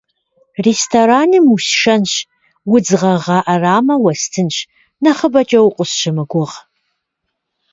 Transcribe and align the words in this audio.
Рестораным 0.65 1.45
усшэнщ, 1.55 2.13
удз 2.73 2.89
гъэгъа 2.99 3.39
ӏэрамэ 3.45 3.95
уэстынщ, 4.03 4.55
нэхъыбэкӏэ 5.01 5.59
укъысщымыгугъ. 5.67 6.55